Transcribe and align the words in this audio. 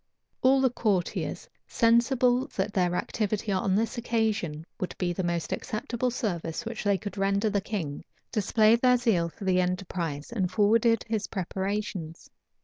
All 0.41 0.61
the 0.61 0.71
courtiers, 0.71 1.47
sensible 1.67 2.47
that 2.55 2.73
their 2.73 2.95
activity 2.95 3.51
on 3.51 3.75
this 3.75 3.99
occasion 3.99 4.65
would 4.79 4.97
be 4.97 5.13
the 5.13 5.21
most 5.23 5.53
acceptable 5.53 6.09
service 6.09 6.65
which 6.65 6.83
they 6.83 6.97
could 6.97 7.19
render 7.19 7.51
the 7.51 7.61
king, 7.61 8.03
displayed 8.31 8.81
their 8.81 8.97
zeal 8.97 9.29
for 9.29 9.43
the 9.43 9.61
enterprise, 9.61 10.31
and 10.31 10.51
forwarded 10.51 11.05
his 11.07 11.27
preparations. 11.27 12.31